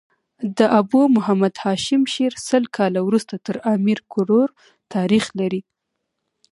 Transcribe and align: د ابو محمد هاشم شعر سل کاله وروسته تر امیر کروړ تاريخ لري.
د 0.57 0.59
ابو 0.79 0.99
محمد 1.15 1.53
هاشم 1.63 2.01
شعر 2.13 2.33
سل 2.47 2.63
کاله 2.77 2.99
وروسته 3.07 3.35
تر 3.45 3.55
امیر 3.73 3.99
کروړ 4.13 4.47
تاريخ 4.93 5.23
لري. 5.39 5.61